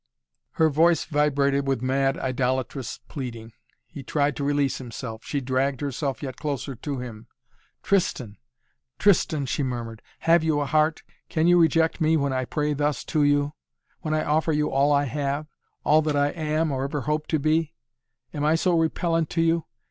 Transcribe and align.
Her 0.53 0.67
voice 0.71 1.05
vibrated 1.05 1.67
with 1.67 1.83
mad 1.83 2.17
idolatrous 2.17 2.97
pleading. 3.07 3.53
He 3.85 4.01
tried 4.01 4.35
to 4.37 4.43
release 4.43 4.79
himself. 4.79 5.23
She 5.23 5.41
dragged 5.41 5.79
herself 5.79 6.23
yet 6.23 6.37
closer 6.37 6.73
to 6.73 6.97
him. 6.97 7.27
"Tristan! 7.83 8.37
Tristan!" 8.97 9.45
she 9.45 9.61
murmured. 9.61 10.01
"Have 10.21 10.43
you 10.43 10.59
a 10.59 10.65
heart? 10.65 11.03
Can 11.29 11.45
you 11.45 11.59
reject 11.61 12.01
me 12.01 12.17
when 12.17 12.33
I 12.33 12.45
pray 12.45 12.73
thus 12.73 13.03
to 13.13 13.21
you? 13.21 13.53
When 13.99 14.15
I 14.15 14.23
offer 14.23 14.51
you 14.51 14.71
all 14.71 14.91
I 14.91 15.03
have? 15.03 15.45
All 15.83 16.01
that 16.01 16.15
I 16.15 16.29
am, 16.29 16.71
or 16.71 16.83
ever 16.83 17.01
hope 17.01 17.27
to 17.27 17.37
be? 17.37 17.75
Am 18.33 18.43
I 18.43 18.55
so 18.55 18.75
repellent 18.75 19.29
to 19.29 19.43
you? 19.43 19.65